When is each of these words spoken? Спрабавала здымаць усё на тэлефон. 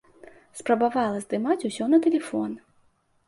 Спрабавала 0.59 1.19
здымаць 1.25 1.67
усё 1.71 1.85
на 1.93 1.99
тэлефон. 2.05 2.57